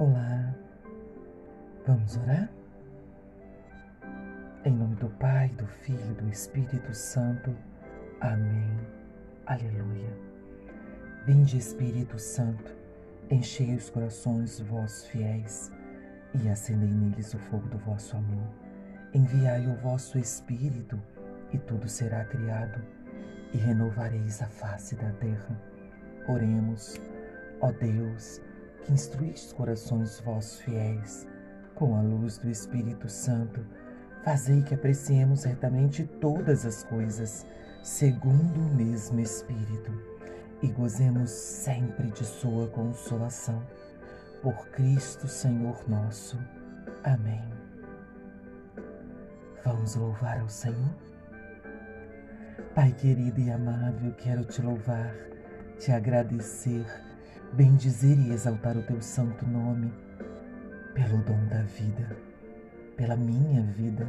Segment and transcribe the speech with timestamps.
[0.00, 0.54] Olá,
[1.86, 2.48] vamos orar?
[4.64, 7.54] Em nome do Pai, do Filho e do Espírito Santo.
[8.18, 8.78] Amém.
[9.44, 10.10] Aleluia.
[11.26, 12.74] Vinde, Espírito Santo,
[13.30, 15.70] enchei os corações vossos fiéis
[16.42, 18.48] e acendei neles o fogo do vosso amor.
[19.12, 20.98] Enviai o vosso Espírito
[21.52, 22.82] e tudo será criado
[23.52, 25.60] e renovareis a face da terra.
[26.26, 26.98] Oremos,
[27.60, 28.40] ó Deus,
[28.82, 31.26] que instruíste corações vossos fiéis,
[31.74, 33.64] com a luz do Espírito Santo,
[34.22, 37.46] fazei que apreciemos certamente todas as coisas,
[37.82, 39.92] segundo o mesmo Espírito,
[40.62, 43.62] e gozemos sempre de Sua consolação.
[44.42, 46.38] Por Cristo Senhor nosso.
[47.04, 47.44] Amém.
[49.64, 50.96] Vamos louvar ao Senhor?
[52.74, 55.14] Pai querido e amável, quero te louvar,
[55.78, 56.86] te agradecer
[57.52, 59.92] bendizer e exaltar o teu santo nome,
[60.94, 62.16] pelo dom da vida,
[62.96, 64.06] pela minha vida,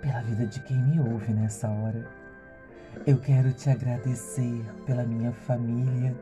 [0.00, 2.06] pela vida de quem me ouve nessa hora.
[3.06, 6.14] Eu quero te agradecer pela minha família,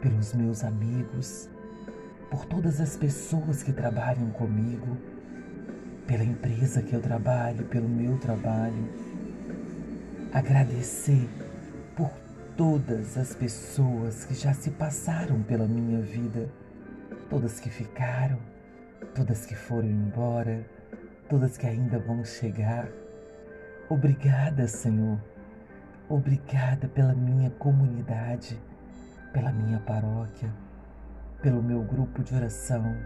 [0.00, 1.48] pelos meus amigos,
[2.30, 4.96] por todas as pessoas que trabalham comigo,
[6.06, 8.88] pela empresa que eu trabalho, pelo meu trabalho.
[10.32, 11.28] Agradecer
[12.56, 16.48] todas as pessoas que já se passaram pela minha vida,
[17.28, 18.38] todas que ficaram,
[19.14, 20.64] todas que foram embora,
[21.28, 22.88] todas que ainda vão chegar.
[23.88, 25.18] Obrigada, Senhor.
[26.08, 28.60] Obrigada pela minha comunidade,
[29.32, 30.52] pela minha paróquia,
[31.42, 32.96] pelo meu grupo de oração,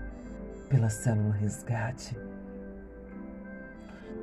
[0.68, 2.18] pela célula resgate.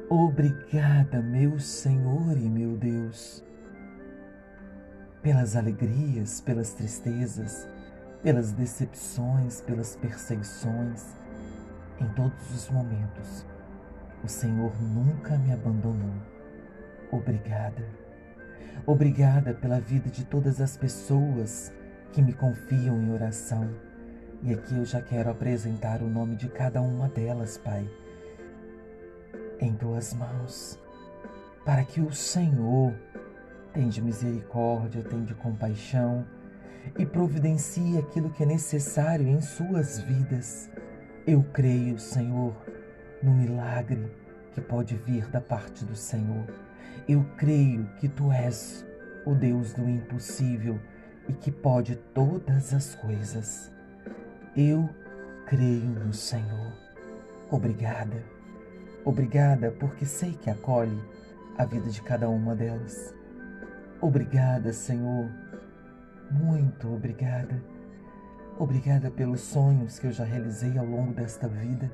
[0.07, 3.44] Obrigada, meu Senhor e meu Deus
[5.25, 7.67] pelas alegrias, pelas tristezas,
[8.21, 11.03] pelas decepções, pelas perseguições,
[11.99, 13.43] em todos os momentos.
[14.23, 16.14] O Senhor nunca me abandonou.
[17.11, 17.83] Obrigada.
[18.85, 21.73] Obrigada pela vida de todas as pessoas
[22.14, 23.67] que me confiam em oração.
[24.43, 27.89] E aqui eu já quero apresentar o nome de cada uma delas, Pai,
[29.59, 30.80] em tuas mãos,
[31.65, 32.93] para que o Senhor
[33.75, 36.25] Tende misericórdia, tende compaixão
[36.97, 40.71] e providencie aquilo que é necessário em suas vidas.
[41.27, 42.55] Eu creio, Senhor,
[43.21, 44.09] no milagre
[44.53, 46.45] que pode vir da parte do Senhor.
[47.05, 48.85] Eu creio que Tu és
[49.25, 50.80] o Deus do impossível
[51.27, 53.69] e que pode todas as coisas.
[54.55, 54.89] Eu
[55.47, 56.71] creio no Senhor.
[57.52, 58.23] Obrigada.
[59.03, 60.97] Obrigada porque sei que acolhe
[61.58, 63.14] a vida de cada uma delas.
[64.02, 65.30] Obrigada, Senhor.
[66.30, 67.61] Muito obrigada.
[68.58, 71.92] Obrigada pelos sonhos que eu já realizei ao longo desta vida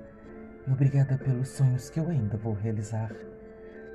[0.67, 3.11] e obrigada pelos sonhos que eu ainda vou realizar.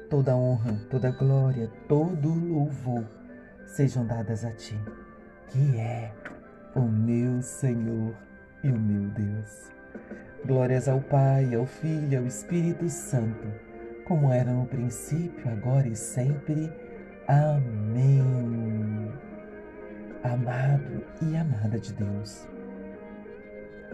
[0.08, 3.04] Toda honra, toda glória, todo louvor
[3.66, 4.78] sejam dadas a Ti,
[5.48, 6.12] que é
[6.74, 8.14] o meu Senhor
[8.62, 9.70] e o meu Deus.
[10.44, 13.46] Glórias ao Pai, ao Filho ao Espírito Santo,
[14.06, 16.72] como era no princípio, agora e sempre
[17.28, 19.12] Amém.
[20.22, 22.46] Amado e amada de Deus,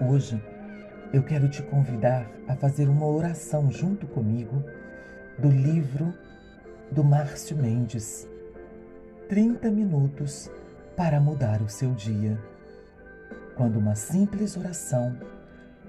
[0.06, 0.38] hoje
[1.15, 4.62] eu quero te convidar a fazer uma oração junto comigo
[5.38, 6.12] do livro
[6.91, 8.28] do Márcio Mendes.
[9.31, 10.50] 30 minutos
[10.94, 12.38] para mudar o seu dia.
[13.56, 15.19] Quando uma simples oração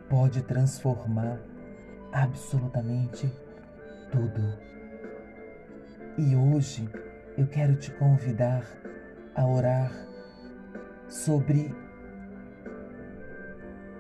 [0.10, 1.40] pode transformar
[2.14, 3.30] absolutamente
[4.10, 4.58] tudo.
[6.18, 6.88] E hoje
[7.38, 8.64] eu quero te convidar
[9.34, 9.92] a orar
[11.08, 11.74] sobre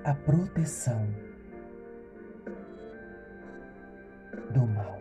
[0.03, 1.07] a proteção
[4.51, 4.99] do mal,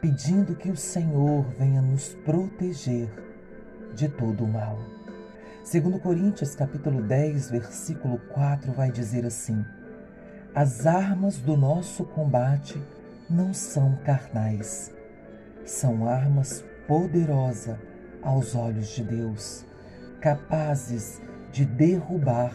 [0.00, 3.08] pedindo que o Senhor venha nos proteger
[3.94, 4.78] de todo o mal.
[5.62, 9.64] Segundo Coríntios capítulo 10, versículo 4 vai dizer assim:
[10.52, 12.82] As armas do nosso combate
[13.30, 14.92] não são carnais,
[15.64, 17.78] são armas poderosas
[18.22, 19.64] aos olhos de Deus,
[20.20, 21.20] capazes
[21.50, 22.54] de derrubar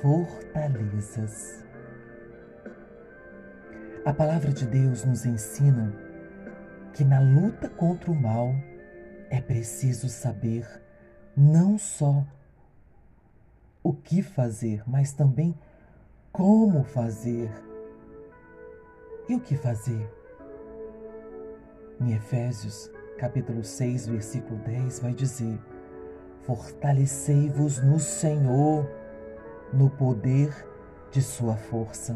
[0.00, 1.64] fortalezas.
[4.04, 5.92] A palavra de Deus nos ensina
[6.92, 8.54] que na luta contra o mal
[9.28, 10.66] é preciso saber
[11.36, 12.24] não só
[13.82, 15.56] o que fazer, mas também
[16.32, 17.50] como fazer.
[19.28, 20.08] E o que fazer?
[21.98, 25.58] Em Efésios, capítulo 6, versículo 10, vai dizer:
[26.42, 28.86] Fortalecei-vos no Senhor,
[29.72, 30.54] no poder
[31.10, 32.14] de Sua força.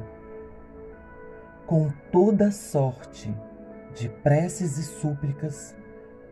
[1.66, 3.34] Com toda sorte
[3.94, 5.74] de preces e súplicas,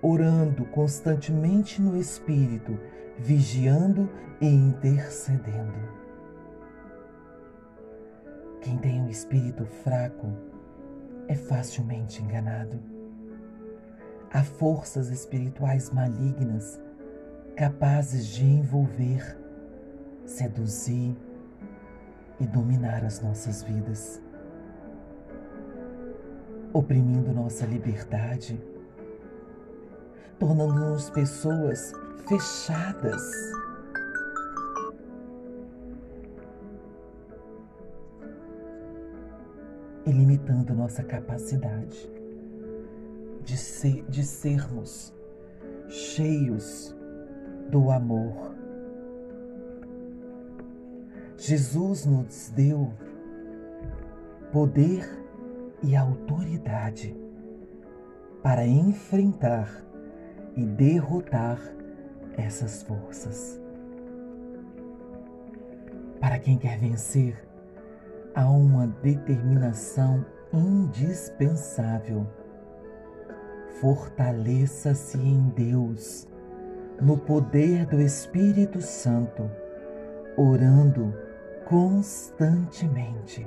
[0.03, 2.79] orando constantemente no Espírito,
[3.17, 4.11] vigiando
[4.43, 5.97] e intercedendo.
[8.61, 10.35] Quem tem um espírito fraco
[11.27, 12.98] é facilmente enganado.
[14.31, 16.79] Há forças espirituais malignas
[17.57, 19.39] capazes de envolver,
[20.27, 21.17] seduzir
[22.39, 24.21] e dominar as nossas vidas,
[26.75, 28.61] oprimindo nossa liberdade,
[30.39, 31.95] tornando-nos pessoas
[32.29, 33.23] fechadas.
[40.05, 42.18] E limitando nossa capacidade
[43.49, 45.15] de, ser, de sermos
[45.89, 46.95] cheios
[47.71, 48.55] do amor.
[51.39, 52.93] Jesus nos deu
[54.53, 55.09] poder
[55.83, 57.17] e autoridade
[58.43, 59.83] para enfrentar
[60.55, 61.59] e derrotar
[62.37, 63.59] essas forças.
[66.21, 67.49] Para quem quer vencer,
[68.35, 72.27] há uma determinação indispensável.
[73.81, 76.29] Fortaleça-se em Deus,
[77.01, 79.51] no poder do Espírito Santo,
[80.37, 81.15] orando
[81.65, 83.47] constantemente,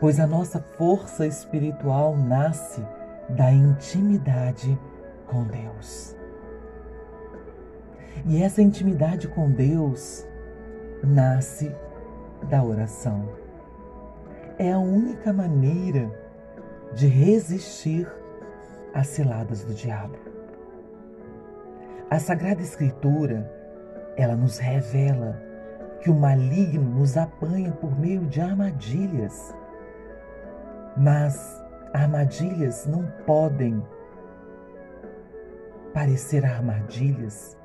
[0.00, 2.82] pois a nossa força espiritual nasce
[3.30, 4.78] da intimidade
[5.26, 6.16] com Deus.
[8.26, 10.26] E essa intimidade com Deus
[11.02, 11.74] nasce
[12.48, 13.46] da oração
[14.58, 16.10] é a única maneira
[16.94, 18.08] de resistir
[18.96, 20.16] às ciladas do diabo.
[22.10, 23.52] A Sagrada Escritura,
[24.16, 25.38] ela nos revela
[26.00, 29.54] que o maligno nos apanha por meio de armadilhas.
[30.96, 31.62] Mas
[31.92, 33.82] armadilhas não podem
[35.92, 37.58] parecer armadilhas,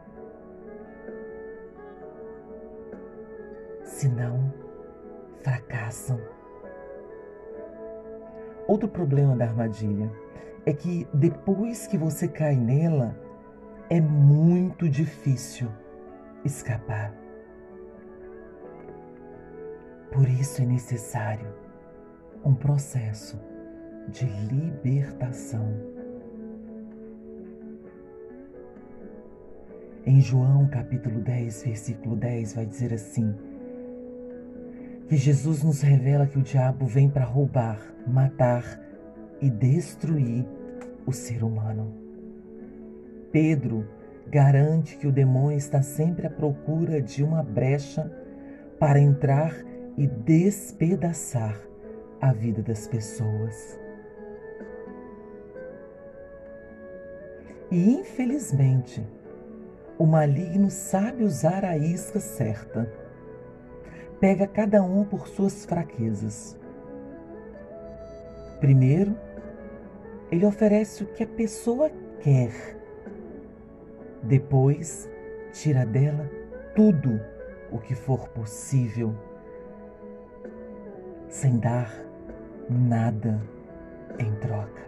[3.83, 4.53] senão
[5.41, 6.19] fracassam.
[8.67, 10.11] Outro problema da armadilha
[10.65, 13.17] é que depois que você cai nela,
[13.89, 15.69] é muito difícil
[16.45, 17.13] escapar.
[20.11, 21.53] Por isso é necessário
[22.43, 23.39] um processo
[24.07, 25.67] de libertação.
[30.05, 33.35] Em João capítulo 10, versículo 10, vai dizer assim:
[35.07, 38.63] que Jesus nos revela que o diabo vem para roubar, matar
[39.41, 40.45] e destruir
[41.05, 41.93] o ser humano.
[43.31, 43.87] Pedro
[44.27, 48.11] garante que o demônio está sempre à procura de uma brecha
[48.79, 49.55] para entrar
[49.97, 51.59] e despedaçar
[52.19, 53.79] a vida das pessoas.
[57.69, 59.05] E infelizmente,
[59.97, 63.01] o maligno sabe usar a isca certa
[64.21, 66.55] pega cada um por suas fraquezas.
[68.59, 69.17] Primeiro,
[70.31, 71.91] ele oferece o que a pessoa
[72.21, 72.77] quer.
[74.23, 75.09] Depois,
[75.51, 76.29] tira dela
[76.75, 77.19] tudo
[77.71, 79.13] o que for possível,
[81.27, 81.93] sem dar
[82.69, 83.41] nada
[84.17, 84.81] em troca.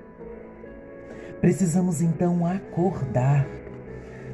[1.41, 3.45] Precisamos então acordar.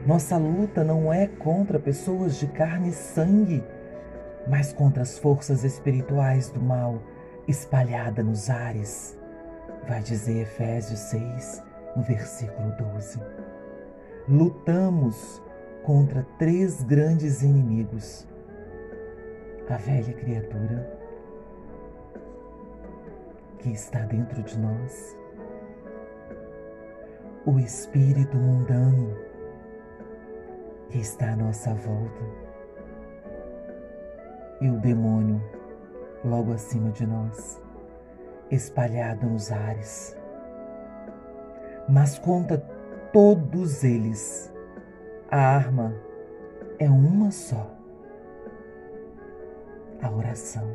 [0.06, 3.64] Nossa luta não é contra pessoas de carne e sangue
[4.50, 7.02] mas contra as forças espirituais do mal
[7.48, 9.19] espalhada nos ares.
[9.90, 11.64] Vai dizer Efésios 6,
[11.96, 13.20] no versículo 12.
[14.28, 15.42] Lutamos
[15.82, 18.28] contra três grandes inimigos:
[19.68, 21.00] a velha criatura
[23.58, 25.18] que está dentro de nós,
[27.48, 29.18] o espírito mundano
[30.92, 32.22] que está à nossa volta.
[34.62, 35.42] E o demônio
[36.24, 37.60] logo acima de nós,
[38.52, 40.16] espalhado nos ares.
[41.88, 42.58] Mas contra
[43.12, 44.54] todos eles,
[45.30, 45.94] a arma
[46.78, 47.76] é uma só:
[50.02, 50.70] a oração.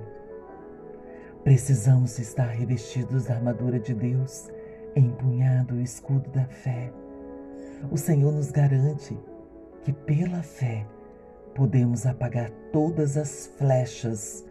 [1.43, 4.50] Precisamos estar revestidos da armadura de Deus,
[4.97, 6.90] empunhado o escudo da fé.
[7.90, 9.19] O Senhor nos garante
[9.83, 10.87] que pela fé
[11.54, 14.45] podemos apagar todas as flechas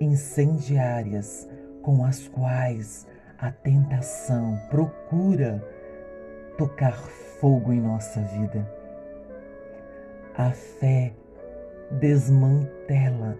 [0.00, 1.46] incendiárias
[1.82, 3.06] com as quais
[3.38, 5.64] a tentação procura
[6.56, 6.96] tocar
[7.40, 8.68] fogo em nossa vida.
[10.36, 11.12] A fé
[11.90, 13.38] desmantela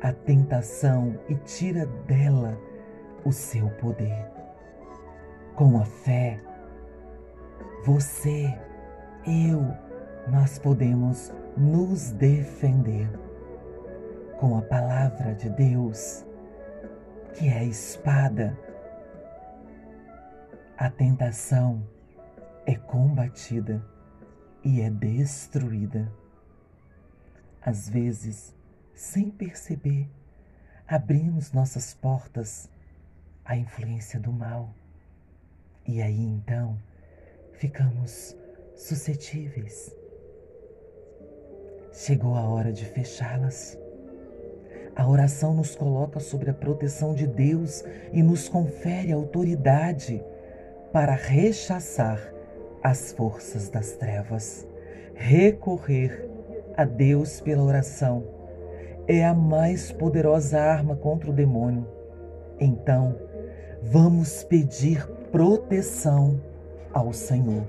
[0.00, 2.58] a tentação e tira dela
[3.24, 4.26] o seu poder.
[5.54, 6.38] Com a fé,
[7.84, 8.54] você,
[9.26, 9.64] eu,
[10.30, 13.08] nós podemos nos defender
[14.38, 16.24] com a palavra de Deus,
[17.38, 18.58] que é a espada.
[20.76, 21.88] A tentação
[22.66, 23.80] é combatida
[24.64, 26.12] e é destruída.
[27.62, 28.56] Às vezes,
[28.92, 30.10] sem perceber,
[30.84, 32.68] abrimos nossas portas
[33.44, 34.74] à influência do mal.
[35.86, 36.76] E aí então
[37.52, 38.36] ficamos
[38.74, 39.94] suscetíveis.
[41.92, 43.78] Chegou a hora de fechá-las.
[44.98, 50.20] A oração nos coloca sobre a proteção de Deus e nos confere autoridade
[50.92, 52.20] para rechaçar
[52.82, 54.66] as forças das trevas.
[55.14, 56.28] Recorrer
[56.76, 58.24] a Deus pela oração
[59.06, 61.86] é a mais poderosa arma contra o demônio.
[62.58, 63.14] Então,
[63.80, 66.40] vamos pedir proteção
[66.92, 67.62] ao Senhor.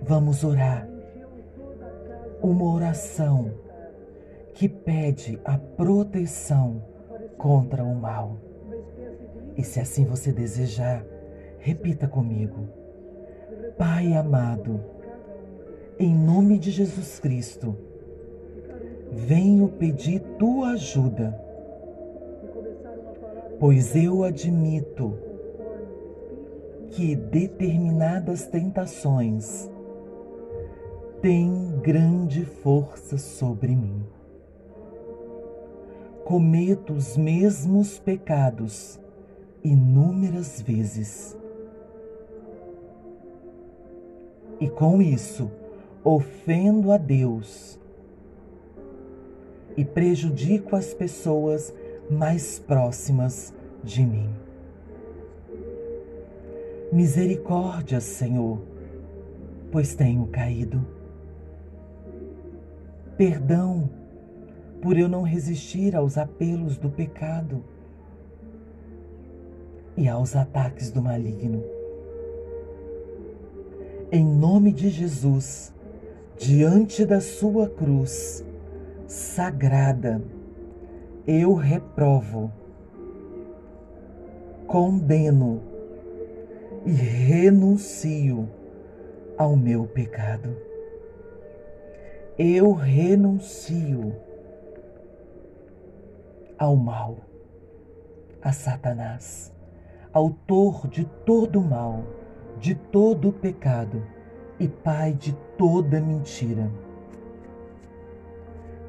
[0.00, 0.88] Vamos orar
[2.40, 3.63] uma oração
[4.54, 6.80] que pede a proteção
[7.36, 8.36] contra o mal.
[9.56, 11.04] E se assim você desejar,
[11.58, 12.68] repita comigo.
[13.76, 14.80] Pai amado,
[15.98, 17.76] em nome de Jesus Cristo,
[19.10, 21.38] venho pedir tua ajuda,
[23.58, 25.18] pois eu admito
[26.90, 29.68] que determinadas tentações
[31.20, 34.03] têm grande força sobre mim
[36.24, 38.98] cometo os mesmos pecados
[39.62, 41.36] inúmeras vezes.
[44.58, 45.50] E com isso
[46.02, 47.78] ofendo a Deus
[49.76, 51.74] e prejudico as pessoas
[52.10, 53.52] mais próximas
[53.82, 54.30] de mim.
[56.92, 58.60] Misericórdia, Senhor,
[59.72, 60.86] pois tenho caído.
[63.16, 64.03] Perdão
[64.84, 67.64] por eu não resistir aos apelos do pecado
[69.96, 71.64] e aos ataques do maligno.
[74.12, 75.72] Em nome de Jesus,
[76.36, 78.44] diante da Sua cruz
[79.06, 80.22] sagrada,
[81.26, 82.52] eu reprovo,
[84.66, 85.62] condeno
[86.84, 88.46] e renuncio
[89.38, 90.54] ao meu pecado.
[92.36, 94.12] Eu renuncio
[96.58, 97.18] ao mal,
[98.40, 99.52] a Satanás,
[100.12, 102.04] autor de todo mal,
[102.60, 104.02] de todo pecado
[104.58, 106.70] e pai de toda mentira.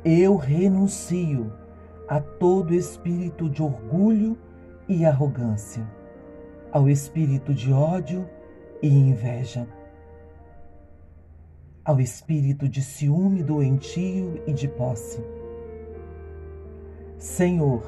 [0.03, 1.51] Eu renuncio
[2.07, 4.37] a todo espírito de orgulho
[4.87, 5.83] e arrogância,
[6.71, 8.29] ao espírito de ódio
[8.81, 9.67] e inveja,
[11.83, 15.34] ao espírito de ciúme doentio e de posse
[17.25, 17.83] Senhor,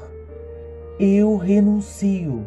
[0.98, 2.44] eu renuncio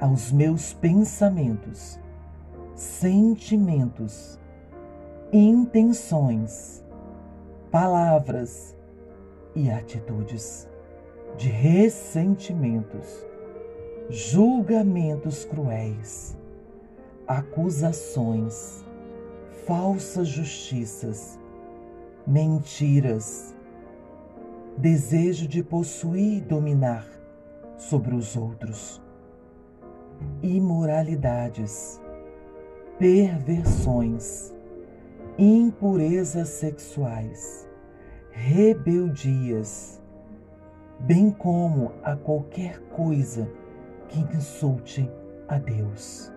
[0.00, 2.00] aos meus pensamentos,
[2.74, 4.40] sentimentos,
[5.30, 6.82] intenções,
[7.70, 8.74] palavras
[9.54, 10.66] e atitudes
[11.36, 13.26] de ressentimentos,
[14.08, 16.38] julgamentos cruéis,
[17.28, 18.82] acusações,
[19.66, 21.38] falsas justiças,
[22.26, 23.51] mentiras,
[24.76, 27.06] desejo de possuir e dominar
[27.76, 29.02] sobre os outros,
[30.42, 32.00] imoralidades,
[32.98, 34.54] perversões,
[35.38, 37.68] impurezas sexuais,
[38.30, 40.00] rebeldias,
[41.00, 43.50] bem como a qualquer coisa
[44.08, 45.10] que insulte
[45.48, 46.32] a Deus.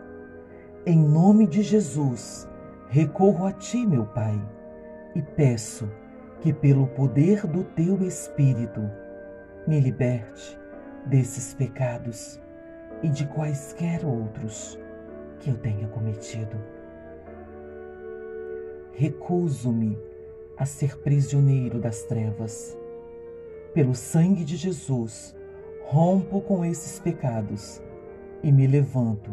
[0.85, 2.47] Em nome de Jesus,
[2.89, 4.39] recorro a Ti, meu Pai,
[5.15, 5.89] e peço
[6.45, 8.87] que pelo poder do teu Espírito
[9.65, 10.55] me liberte
[11.07, 12.39] desses pecados
[13.01, 14.79] e de quaisquer outros
[15.39, 16.55] que eu tenha cometido.
[18.93, 19.97] Recuso-me
[20.55, 22.77] a ser prisioneiro das trevas.
[23.73, 25.35] Pelo sangue de Jesus,
[25.85, 27.81] rompo com esses pecados
[28.43, 29.31] e me levanto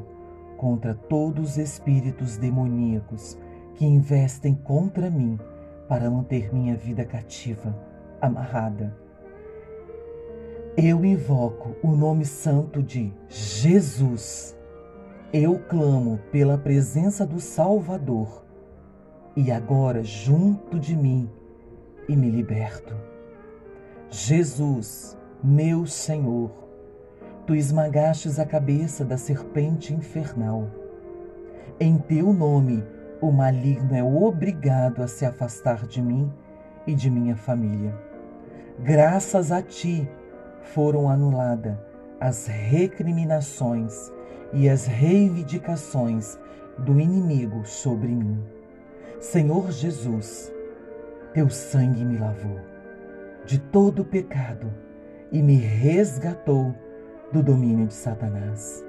[0.56, 3.36] contra todos os espíritos demoníacos
[3.74, 5.38] que investem contra mim
[5.92, 7.78] para manter minha vida cativa,
[8.18, 8.96] amarrada.
[10.74, 14.56] Eu invoco o nome santo de Jesus.
[15.34, 18.42] Eu clamo pela presença do Salvador
[19.36, 21.30] e agora junto de mim
[22.08, 22.96] e me liberto.
[24.08, 26.50] Jesus, meu Senhor,
[27.46, 30.70] tu esmagastes a cabeça da serpente infernal.
[31.78, 32.82] Em teu nome,
[33.22, 36.30] o maligno é obrigado a se afastar de mim
[36.84, 37.94] e de minha família.
[38.80, 40.10] Graças a ti
[40.60, 41.76] foram anuladas
[42.20, 44.12] as recriminações
[44.52, 46.36] e as reivindicações
[46.78, 48.42] do inimigo sobre mim.
[49.20, 50.52] Senhor Jesus,
[51.32, 52.60] teu sangue me lavou
[53.46, 54.72] de todo o pecado
[55.30, 56.74] e me resgatou
[57.32, 58.84] do domínio de Satanás.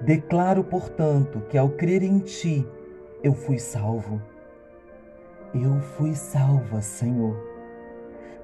[0.00, 2.66] Declaro, portanto, que ao crer em ti,
[3.22, 4.20] eu fui salvo.
[5.54, 7.36] Eu fui salva, Senhor.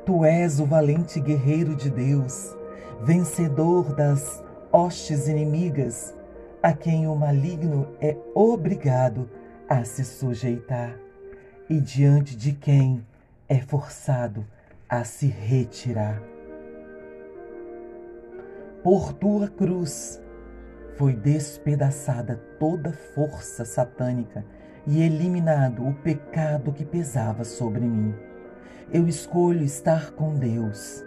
[0.05, 2.57] Tu és o valente guerreiro de Deus,
[3.03, 6.15] vencedor das hostes inimigas
[6.63, 9.29] a quem o maligno é obrigado
[9.69, 10.97] a se sujeitar
[11.69, 13.05] e diante de quem
[13.49, 14.45] é forçado
[14.89, 16.23] a se retirar.
[18.83, 20.21] Por tua cruz
[20.97, 24.45] foi despedaçada toda força satânica
[24.87, 28.15] e eliminado o pecado que pesava sobre mim.
[28.93, 31.03] Eu escolho estar com Deus.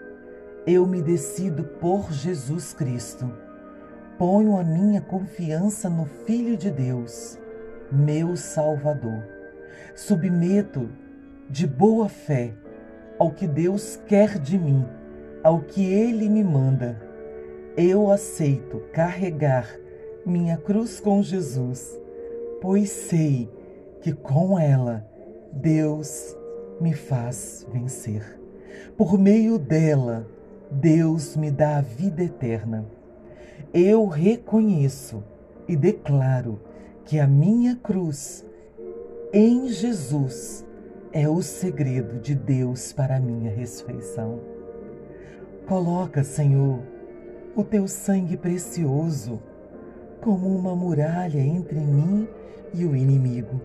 [0.65, 3.45] Eu me decido por Jesus Cristo
[4.17, 7.37] Ponho a minha confiança no Filho de Deus,
[7.91, 9.21] meu Salvador.
[9.93, 10.89] Submeto
[11.49, 12.53] de boa fé
[13.19, 14.85] ao que Deus quer de mim,
[15.43, 16.97] ao que Ele me manda.
[17.75, 19.67] Eu aceito carregar
[20.25, 21.99] minha cruz com Jesus,
[22.61, 23.49] pois sei
[24.05, 25.03] que com ela
[25.51, 26.37] Deus
[26.79, 28.39] me faz vencer.
[28.95, 30.27] Por meio dela,
[30.69, 32.85] Deus me dá a vida eterna
[33.77, 35.21] eu reconheço
[35.67, 36.61] e declaro
[37.03, 38.45] que a minha cruz
[39.33, 40.65] em Jesus
[41.11, 44.39] é o segredo de Deus para a minha ressurreição.
[45.67, 46.79] Coloca, Senhor,
[47.53, 49.41] o teu sangue precioso
[50.21, 52.29] como uma muralha entre mim
[52.73, 53.59] e o inimigo,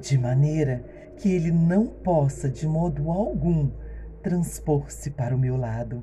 [0.00, 0.84] de maneira
[1.16, 3.70] que ele não possa de modo algum
[4.22, 6.02] transpor-se para o meu lado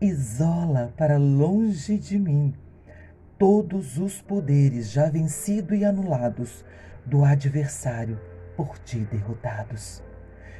[0.00, 2.54] isola para longe de mim
[3.36, 6.64] todos os poderes já vencidos e anulados
[7.04, 8.20] do adversário
[8.56, 10.02] por ti derrotados.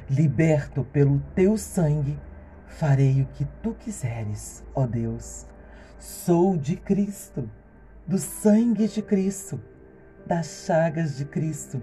[0.09, 2.19] Liberto pelo teu sangue,
[2.65, 5.45] farei o que tu quiseres, ó Deus.
[5.99, 7.49] Sou de Cristo,
[8.07, 9.61] do sangue de Cristo,
[10.25, 11.81] das chagas de Cristo,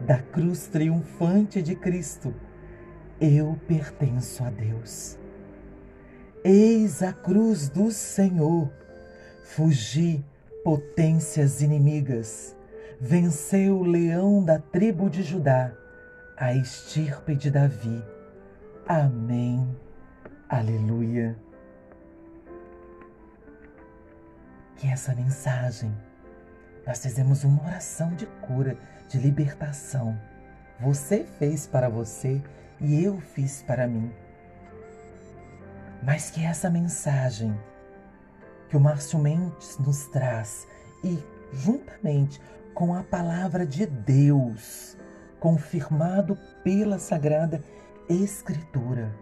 [0.00, 2.34] da cruz triunfante de Cristo.
[3.20, 5.18] Eu pertenço a Deus.
[6.42, 8.70] Eis a cruz do Senhor.
[9.42, 10.24] Fugi
[10.64, 12.56] potências inimigas.
[12.98, 15.72] Venceu o leão da tribo de Judá,
[16.36, 18.02] a estirpe de Davi.
[18.88, 19.76] Amém.
[20.48, 21.36] Aleluia.
[24.76, 25.94] Que essa mensagem,
[26.86, 28.76] nós fizemos uma oração de cura,
[29.08, 30.18] de libertação.
[30.80, 32.42] Você fez para você
[32.80, 34.12] e eu fiz para mim
[36.04, 37.58] mas que essa mensagem
[38.68, 40.66] que o Márcio Mendes nos traz
[41.02, 41.18] e
[41.52, 42.40] juntamente
[42.74, 44.96] com a palavra de Deus,
[45.38, 47.62] confirmado pela Sagrada
[48.08, 49.14] Escritura,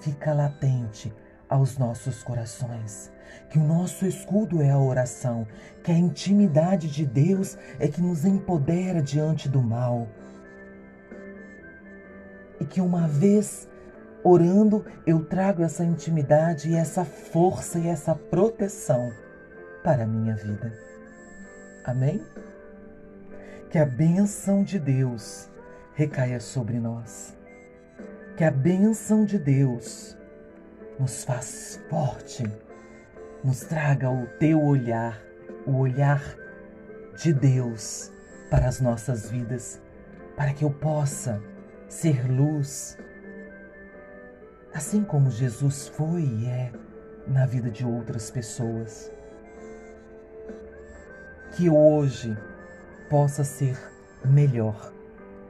[0.00, 1.12] fica latente
[1.48, 3.12] aos nossos corações.
[3.50, 5.46] Que o nosso escudo é a oração,
[5.82, 10.08] que a intimidade de Deus é que nos empodera diante do mal.
[12.60, 13.68] E que uma vez
[14.26, 19.12] Orando, eu trago essa intimidade e essa força e essa proteção
[19.82, 20.72] para a minha vida.
[21.84, 22.24] Amém?
[23.68, 25.50] Que a bênção de Deus
[25.94, 27.36] recaia sobre nós.
[28.34, 30.16] Que a bênção de Deus
[30.98, 32.44] nos faz forte,
[33.42, 35.20] nos traga o teu olhar,
[35.66, 36.22] o olhar
[37.16, 38.12] de Deus
[38.50, 39.80] para as nossas vidas,
[40.36, 41.42] para que eu possa
[41.88, 42.98] ser luz
[44.74, 46.72] assim como Jesus foi e é
[47.28, 49.10] na vida de outras pessoas.
[51.52, 52.36] Que eu hoje
[53.08, 53.78] possa ser
[54.24, 54.92] melhor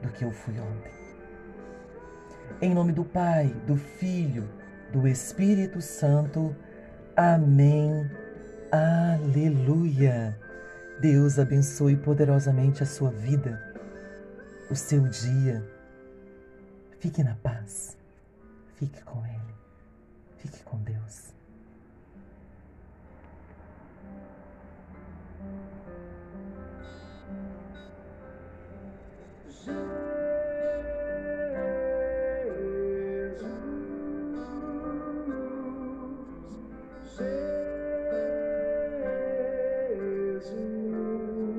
[0.01, 0.91] do que eu fui ontem.
[2.61, 4.47] Em nome do Pai, do Filho,
[4.95, 6.55] do Espírito Santo.
[7.17, 8.09] Amém.
[8.71, 10.39] Aleluia.
[11.01, 13.61] Deus abençoe poderosamente a sua vida,
[14.71, 15.61] o seu dia.
[16.99, 17.97] Fique na paz.
[18.77, 19.55] Fique com Ele.
[20.37, 21.35] Fique com Deus.